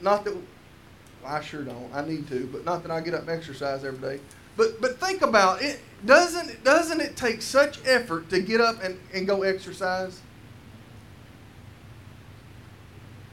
[0.01, 1.91] not that well, I sure don't.
[1.93, 4.23] I need to, but not that I get up and exercise every day.
[4.57, 5.81] But but think about it.
[6.05, 10.21] Doesn't doesn't it take such effort to get up and, and go exercise?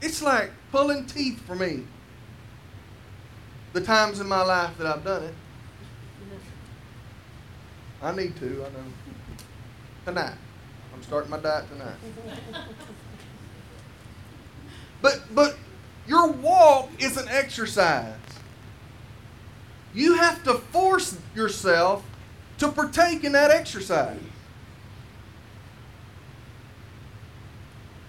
[0.02, 1.84] It's like pulling teeth for me.
[3.74, 5.34] The times in my life that I've done it.
[8.02, 8.86] I need to, I know.
[10.06, 10.36] Tonight.
[10.94, 11.96] I'm starting my diet tonight.
[15.02, 15.58] But but
[16.08, 18.16] your walk is an exercise.
[19.94, 22.04] You have to force yourself
[22.60, 24.20] to partake in that exercise.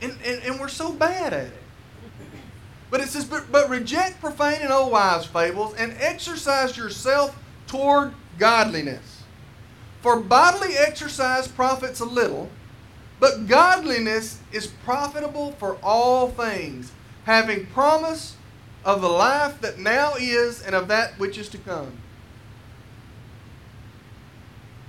[0.01, 1.53] And, and, and we're so bad at it.
[2.91, 7.37] But it says, but, but reject profane and old wives' fables and exercise yourself
[7.67, 9.18] toward godliness.
[10.01, 12.51] For bodily exercise profits a little,
[13.21, 16.93] but godliness is profitable for all things,
[17.25, 18.37] having promise
[18.85, 21.93] of the life that now is and of that which is to come.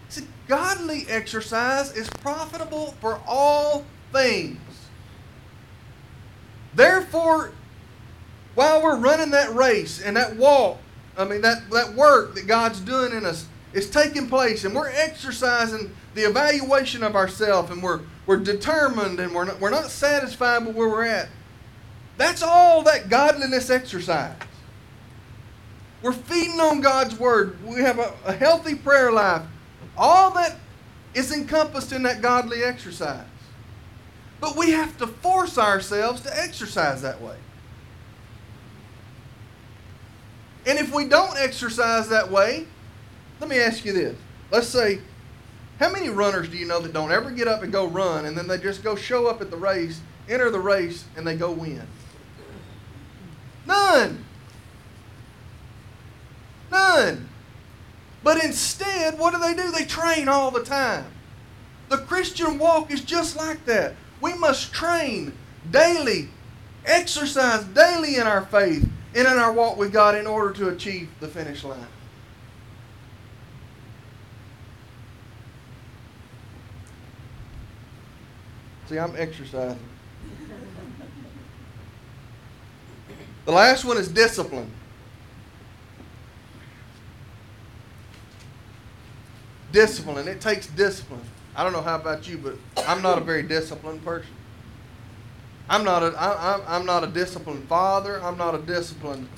[0.09, 4.59] See, godly exercise is profitable for all things.
[6.73, 7.51] Therefore,
[8.55, 10.77] while we're running that race and that walk,
[11.17, 14.89] I mean, that, that work that God's doing in us is taking place, and we're
[14.89, 20.65] exercising the evaluation of ourselves, and we're, we're determined, and we're not, we're not satisfied
[20.65, 21.29] with where we're at.
[22.17, 24.35] That's all that godliness exercise.
[26.01, 27.57] We're feeding on God's Word.
[27.63, 29.43] We have a, a healthy prayer life.
[29.97, 30.55] All that
[31.13, 33.25] is encompassed in that godly exercise.
[34.39, 37.35] But we have to force ourselves to exercise that way.
[40.65, 42.67] And if we don't exercise that way,
[43.39, 44.17] let me ask you this.
[44.51, 44.99] Let's say,
[45.79, 48.37] how many runners do you know that don't ever get up and go run and
[48.37, 51.51] then they just go show up at the race, enter the race, and they go
[51.51, 51.87] win?
[53.65, 54.25] None.
[56.71, 57.29] None.
[58.23, 59.71] But instead, what do they do?
[59.71, 61.05] They train all the time.
[61.87, 63.95] The Christian walk is just like that.
[64.21, 65.33] We must train
[65.71, 66.29] daily,
[66.85, 71.09] exercise daily in our faith and in our walk with God in order to achieve
[71.19, 71.87] the finish line.
[78.89, 79.77] See, I'm exercising.
[83.45, 84.71] The last one is discipline.
[89.71, 90.27] Discipline.
[90.27, 91.21] It takes discipline.
[91.55, 92.55] I don't know how about you, but
[92.87, 94.31] I'm not a very disciplined person.
[95.69, 98.19] I'm not a, I, I'm, I'm not a disciplined father.
[98.23, 99.29] I'm not a disciplined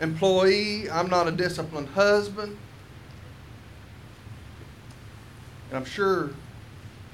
[0.00, 0.88] employee.
[0.88, 2.56] I'm not a disciplined husband.
[5.68, 6.30] And I'm sure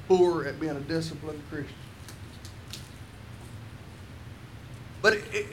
[0.09, 1.75] poor at being a disciplined Christian.
[5.03, 5.47] But it, it,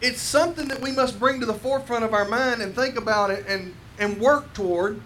[0.00, 3.30] it's something that we must bring to the forefront of our mind and think about
[3.30, 5.00] it and, and work toward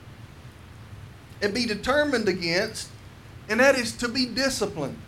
[1.41, 2.89] and be determined against,
[3.49, 4.99] and that is to be disciplined.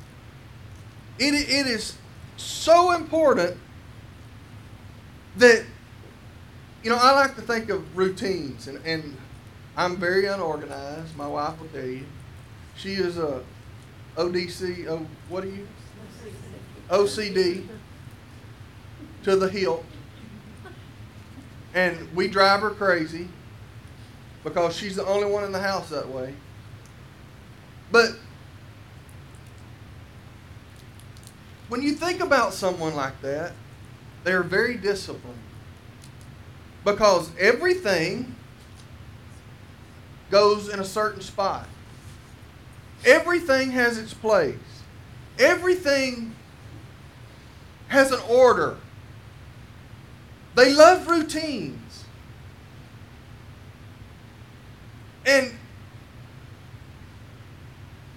[1.18, 1.96] It, it is
[2.36, 3.56] so important
[5.36, 5.64] that,
[6.82, 9.16] you know, I like to think of routines, and, and
[9.76, 11.16] I'm very unorganized.
[11.16, 12.04] My wife will tell you.
[12.76, 13.42] She is a
[14.16, 15.66] ODC, oh, what are you?
[16.88, 17.66] OCD
[19.22, 19.84] to the hilt.
[21.74, 23.28] And we drive her crazy
[24.42, 26.34] because she's the only one in the house that way.
[27.92, 28.10] But
[31.68, 33.52] when you think about someone like that,
[34.24, 35.38] they're very disciplined
[36.84, 38.34] because everything
[40.30, 41.68] goes in a certain spot.
[43.04, 44.56] Everything has its place.
[45.38, 46.34] Everything
[47.88, 48.76] has an order.
[50.54, 52.04] They love routines.
[55.24, 55.52] And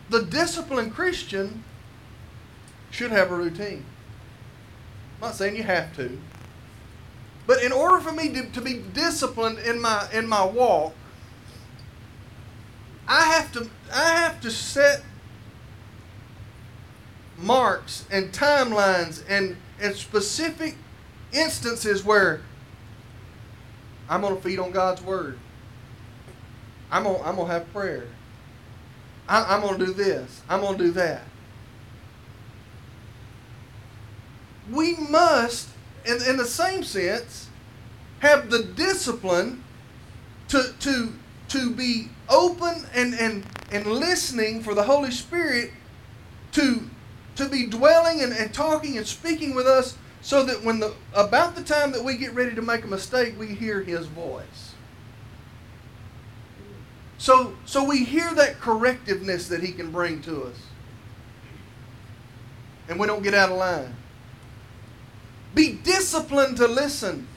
[0.10, 1.64] the disciplined Christian
[2.92, 3.86] should have a routine.
[5.16, 6.20] I'm not saying you have to.
[7.46, 10.94] But in order for me to, to be disciplined in my in my walk,
[13.08, 15.04] I have to I have to set
[17.38, 20.76] marks and timelines and, and specific
[21.32, 22.42] instances where
[24.10, 25.40] I'm going to feed on God's word.
[26.92, 28.08] I'm going I'm to have prayer.
[29.28, 30.42] I, I'm going to do this.
[30.50, 31.24] I'm going to do that.
[34.72, 35.70] We must,
[36.06, 37.50] in, in the same sense,
[38.20, 39.64] have the discipline
[40.50, 41.14] to, to,
[41.54, 45.70] to be open and, and, and listening for the Holy Spirit
[46.54, 46.90] to,
[47.36, 51.56] to be dwelling and, and talking and speaking with us so that when the about
[51.56, 54.74] the time that we get ready to make a mistake, we hear his voice.
[57.20, 60.58] So so we hear that correctiveness that he can bring to us.
[62.90, 63.96] And we don't get out of line.
[65.54, 67.28] Be disciplined to listen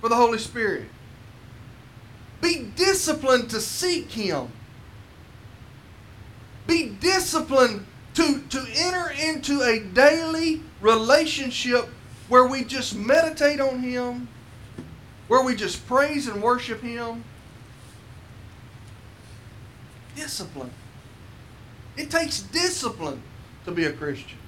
[0.00, 0.86] for the Holy Spirit.
[2.40, 4.48] Be disciplined to seek him.
[6.66, 11.88] Be disciplined to, to enter into a daily relationship
[12.28, 14.28] where we just meditate on Him,
[15.28, 17.24] where we just praise and worship Him.
[20.14, 20.70] Discipline.
[21.96, 23.22] It takes discipline
[23.64, 24.38] to be a Christian.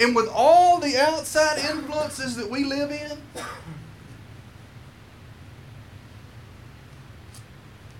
[0.00, 3.16] And with all the outside influences that we live in,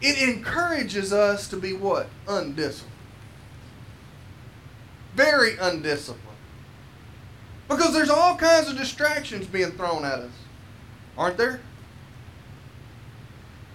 [0.05, 2.09] it encourages us to be what?
[2.29, 2.93] Undisciplined.
[5.15, 6.21] Very undisciplined.
[7.69, 10.33] Because there's all kinds of distractions being thrown at us,
[11.17, 11.61] aren't there?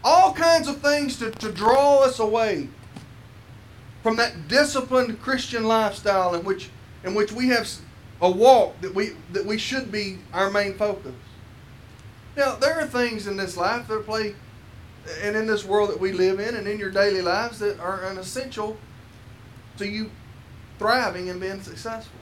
[0.04, 2.70] All kinds of things to, to draw us away
[4.04, 6.70] from that disciplined Christian lifestyle in which,
[7.04, 7.68] in which we have
[8.22, 11.16] a walk that we, that we should be our main focus.
[12.38, 14.36] Now, there are things in this life that play,
[15.22, 18.03] and in this world that we live in, and in your daily lives that are
[18.03, 18.78] an essential
[19.78, 20.12] to you
[20.78, 22.20] thriving and being successful.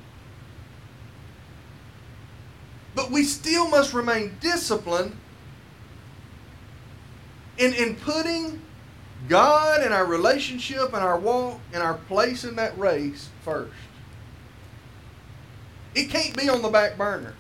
[2.96, 5.16] But we still must remain disciplined
[7.58, 8.62] in, in putting
[9.28, 13.74] God and our relationship and our walk and our place in that race first.
[15.96, 17.34] It can't be on the back burner.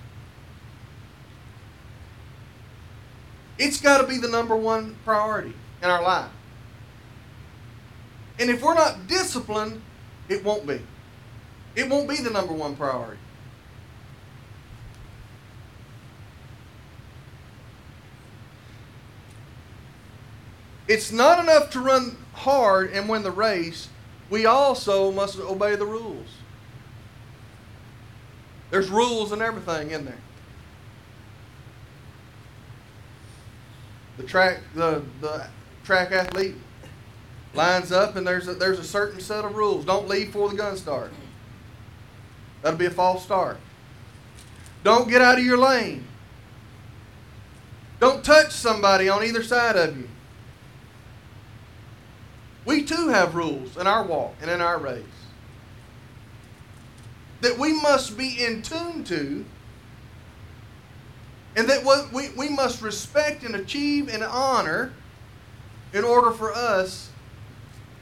[3.57, 6.31] It's got to be the number one priority in our life.
[8.39, 9.81] And if we're not disciplined,
[10.29, 10.81] it won't be.
[11.75, 13.19] It won't be the number one priority.
[20.87, 23.89] It's not enough to run hard and win the race.
[24.29, 26.27] We also must obey the rules.
[28.71, 30.17] There's rules and everything in there.
[34.27, 35.47] Track, the, the
[35.83, 36.55] track athlete
[37.53, 39.85] lines up, and there's a, there's a certain set of rules.
[39.85, 41.11] Don't leave before the gun start.
[42.61, 43.57] That'll be a false start.
[44.83, 46.05] Don't get out of your lane.
[47.99, 50.07] Don't touch somebody on either side of you.
[52.65, 55.03] We too have rules in our walk and in our race
[57.41, 59.45] that we must be in tune to
[61.57, 64.93] and that what we, we must respect and achieve and honor
[65.91, 67.09] in order for us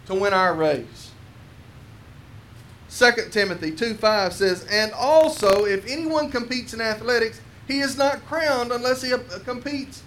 [0.08, 1.12] to win our race.
[2.90, 8.26] 2 Timothy 2 5 says, And also, if anyone competes in athletics, he is not
[8.26, 10.04] crowned unless he uh, competes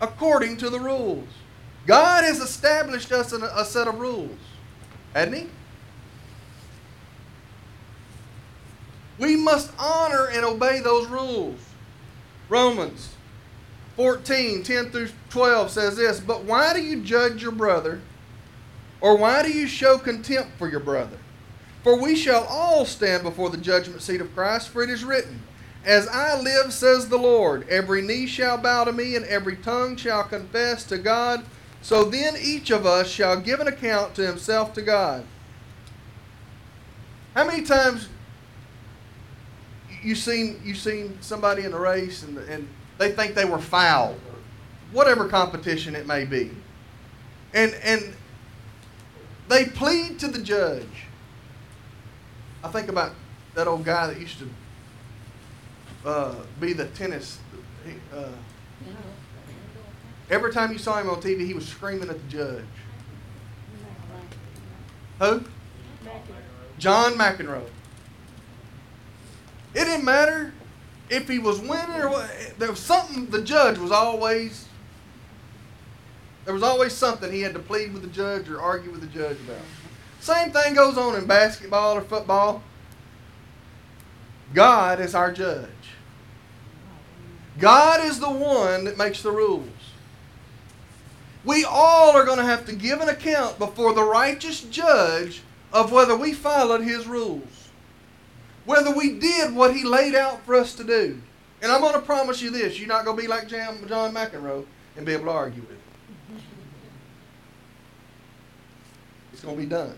[0.00, 1.28] according to the rules.
[1.86, 4.38] God has established us a, a set of rules,
[5.12, 5.46] hasn't He?
[9.18, 11.58] We must honor and obey those rules.
[12.50, 13.14] Romans
[13.96, 18.00] 14, 10 through 12 says this But why do you judge your brother?
[19.00, 21.16] Or why do you show contempt for your brother?
[21.82, 25.42] For we shall all stand before the judgment seat of Christ, for it is written,
[25.84, 29.96] As I live, says the Lord, every knee shall bow to me, and every tongue
[29.96, 31.44] shall confess to God.
[31.80, 35.24] So then each of us shall give an account to himself to God.
[37.34, 38.08] How many times
[40.02, 44.20] you seen you seen somebody in a race and and they think they were fouled,
[44.92, 46.50] whatever competition it may be,
[47.54, 48.14] and and
[49.48, 51.06] they plead to the judge.
[52.62, 53.12] I think about
[53.54, 54.48] that old guy that used to
[56.08, 57.38] uh, be the tennis.
[58.14, 58.28] Uh,
[60.30, 62.64] Every time you saw him on TV, he was screaming at the judge.
[65.18, 65.42] Who?
[66.78, 67.66] John McEnroe.
[69.74, 70.52] It didn't matter
[71.08, 72.30] if he was winning or what.
[72.58, 74.66] There was something the judge was always.
[76.44, 79.06] There was always something he had to plead with the judge or argue with the
[79.06, 79.62] judge about.
[80.20, 82.62] Same thing goes on in basketball or football.
[84.52, 85.68] God is our judge.
[87.58, 89.68] God is the one that makes the rules.
[91.44, 95.42] We all are going to have to give an account before the righteous judge
[95.72, 97.59] of whether we followed his rules.
[98.64, 101.20] Whether we did what he laid out for us to do.
[101.62, 104.64] And I'm going to promise you this you're not going to be like John McEnroe
[104.96, 105.78] and be able to argue with him.
[109.32, 109.96] It's going to be done.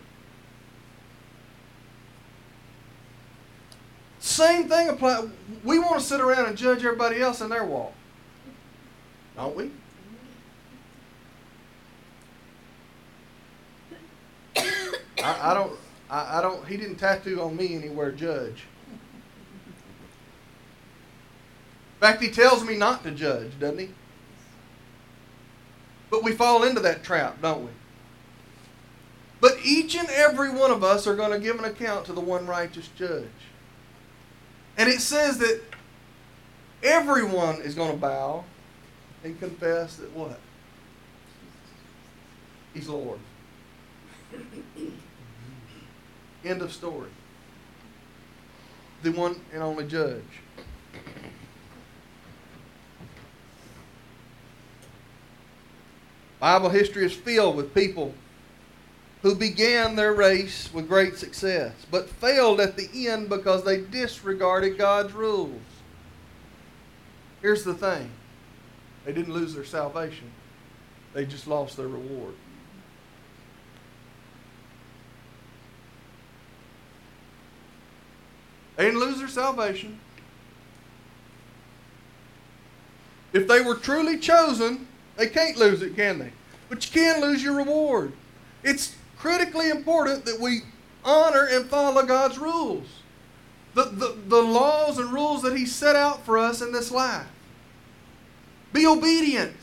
[4.20, 5.28] Same thing apply.
[5.64, 7.92] We want to sit around and judge everybody else in their walk,
[9.36, 9.70] don't we?
[15.22, 15.72] I, I don't.
[16.12, 16.68] I, I don't.
[16.68, 18.64] He didn't tattoo on me anywhere, judge.
[21.94, 23.88] In fact, he tells me not to judge, doesn't he?
[26.10, 27.70] But we fall into that trap, don't we?
[29.40, 32.20] But each and every one of us are going to give an account to the
[32.20, 33.26] one righteous judge.
[34.76, 35.62] And it says that
[36.82, 38.44] everyone is going to bow
[39.24, 40.38] and confess that what?
[42.74, 43.18] He's Lord.
[46.44, 47.10] End of story.
[49.02, 50.22] The one and only judge.
[56.40, 58.14] Bible history is filled with people
[59.22, 64.76] who began their race with great success, but failed at the end because they disregarded
[64.76, 65.62] God's rules.
[67.40, 68.10] Here's the thing
[69.04, 70.30] they didn't lose their salvation,
[71.12, 72.34] they just lost their reward.
[78.76, 79.98] They didn't lose their salvation.
[83.32, 86.32] If they were truly chosen, they can't lose it, can they?
[86.68, 88.12] But you can lose your reward.
[88.62, 90.60] It's critically important that we
[91.04, 92.86] honor and follow God's rules.
[93.74, 97.26] The, the, the laws and rules that He set out for us in this life.
[98.72, 99.56] Be obedient.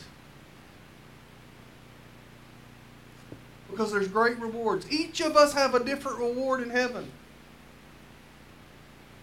[3.70, 4.90] Because there's great rewards.
[4.90, 7.10] Each of us have a different reward in heaven.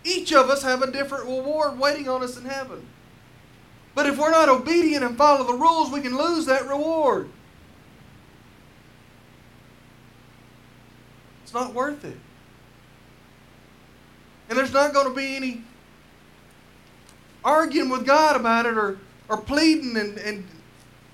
[0.07, 2.85] Each of us have a different reward waiting on us in heaven.
[3.93, 7.29] But if we're not obedient and follow the rules, we can lose that reward.
[11.43, 12.15] It's not worth it.
[14.47, 15.63] And there's not going to be any
[17.43, 20.45] arguing with God about it or, or pleading and, and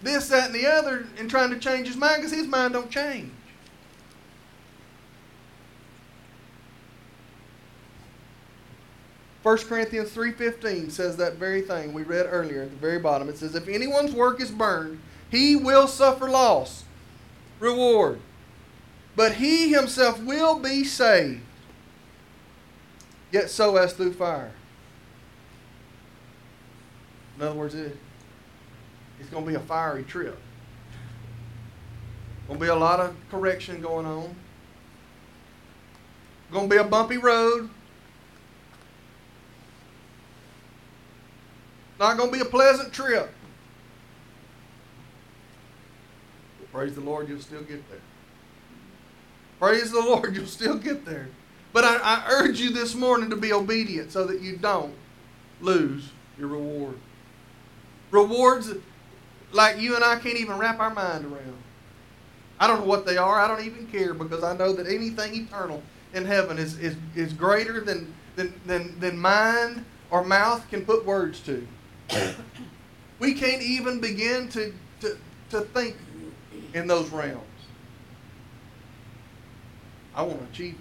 [0.04, 2.92] this, that, and the other and trying to change his mind because his mind don't
[2.92, 3.32] change.
[9.44, 13.28] 1 Corinthians 3.15 says that very thing we read earlier at the very bottom.
[13.28, 16.86] It says, If anyone's work is burned, he will suffer loss,
[17.60, 18.20] reward.
[19.18, 21.42] But he himself will be saved,
[23.32, 24.54] yet so as through fire.
[27.36, 27.98] In other words, it,
[29.20, 30.40] it's going to be a fiery trip.
[32.48, 34.36] Going to be a lot of correction going on.
[36.52, 37.70] Going to be a bumpy road.
[42.04, 43.34] Not going to be a pleasant trip.
[46.60, 48.02] But praise the Lord, you'll still get there.
[49.58, 51.30] Praise the Lord, you'll still get there.
[51.72, 54.94] But I, I urge you this morning to be obedient so that you don't
[55.62, 57.00] lose your reward.
[58.12, 58.74] Rewards
[59.54, 61.56] like you and I can't even wrap our mind around.
[62.60, 63.40] I don't know what they are.
[63.40, 65.82] I don't even care because I know that anything eternal
[66.14, 71.06] in heaven is, is, is greater than, than, than, than mind or mouth can put
[71.06, 71.66] words to.
[73.20, 75.18] we can't even begin to, to,
[75.50, 75.96] to think
[76.74, 77.42] in those realms.
[80.16, 80.80] I want to achieve it.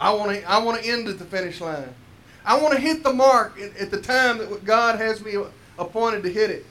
[0.00, 1.92] I want to, I want to end at the finish line.
[2.44, 5.36] I want to hit the mark at, at the time that God has me
[5.78, 6.66] appointed to hit it.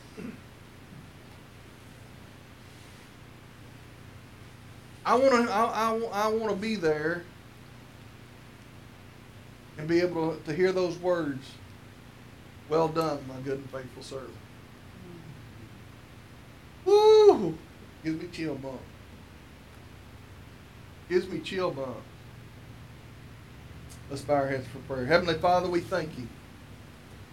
[5.05, 7.23] I want to, I, I, I want to be there
[9.77, 11.51] and be able to, hear those words.
[12.69, 14.33] Well done, my good and faithful servant.
[16.85, 17.57] Woo!
[18.03, 18.81] Gives me chill bump.
[21.09, 21.97] Gives me chill bump.
[24.09, 25.05] Let's bow our heads for prayer.
[25.05, 26.27] Heavenly Father, we thank you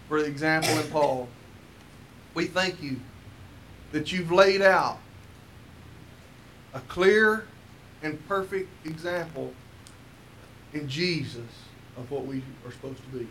[0.07, 1.27] for the example in Paul.
[2.33, 2.99] We thank you
[3.91, 4.99] that you've laid out
[6.73, 7.45] a clear
[8.03, 9.53] and perfect example
[10.73, 11.64] in Jesus
[11.97, 13.27] of what we are supposed to be.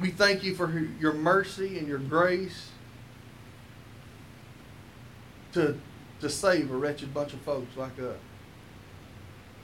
[0.00, 2.70] We thank you for your mercy and your grace
[5.52, 5.78] to,
[6.20, 8.16] to save a wretched bunch of folks like us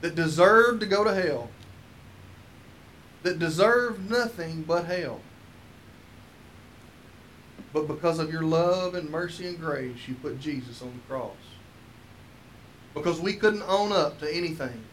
[0.01, 1.49] that deserve to go to hell,
[3.23, 5.21] that deserve nothing but hell.
[7.73, 11.35] But because of your love and mercy and grace, you put Jesus on the cross.
[12.93, 14.83] Because we couldn't own up to anything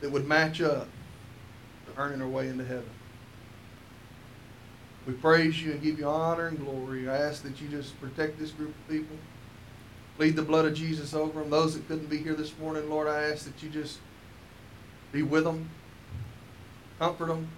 [0.00, 0.88] that would match up
[1.86, 2.90] to earning our way into heaven.
[5.06, 7.08] We praise you and give you honor and glory.
[7.08, 9.16] I ask that you just protect this group of people.
[10.18, 11.50] Lead the blood of Jesus over them.
[11.50, 13.98] Those that couldn't be here this morning, Lord, I ask that you just
[15.12, 15.70] be with them,
[16.98, 17.48] comfort them,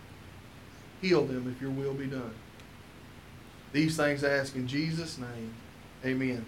[1.00, 2.34] heal them if your will be done.
[3.72, 5.54] These things I ask in Jesus' name.
[6.04, 6.44] Amen.